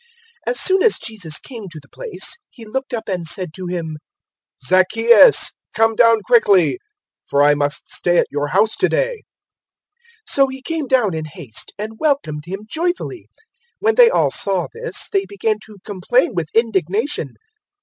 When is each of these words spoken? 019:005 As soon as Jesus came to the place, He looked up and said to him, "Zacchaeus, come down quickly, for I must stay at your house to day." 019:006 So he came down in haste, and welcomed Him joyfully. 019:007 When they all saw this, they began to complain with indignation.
019:005 0.47 0.51
As 0.55 0.59
soon 0.59 0.81
as 0.81 0.97
Jesus 0.97 1.37
came 1.37 1.69
to 1.69 1.79
the 1.79 1.87
place, 1.87 2.33
He 2.49 2.65
looked 2.65 2.91
up 2.91 3.07
and 3.07 3.27
said 3.27 3.53
to 3.53 3.67
him, 3.67 3.97
"Zacchaeus, 4.65 5.51
come 5.75 5.95
down 5.95 6.21
quickly, 6.23 6.79
for 7.29 7.43
I 7.43 7.53
must 7.53 7.85
stay 7.87 8.17
at 8.17 8.25
your 8.31 8.47
house 8.47 8.75
to 8.77 8.89
day." 8.89 9.21
019:006 10.27 10.33
So 10.33 10.47
he 10.47 10.61
came 10.63 10.87
down 10.87 11.13
in 11.13 11.25
haste, 11.25 11.71
and 11.77 11.99
welcomed 11.99 12.45
Him 12.47 12.65
joyfully. 12.67 13.27
019:007 13.75 13.75
When 13.81 13.93
they 13.93 14.09
all 14.09 14.31
saw 14.31 14.65
this, 14.73 15.07
they 15.07 15.25
began 15.27 15.59
to 15.67 15.77
complain 15.85 16.33
with 16.33 16.47
indignation. 16.55 17.35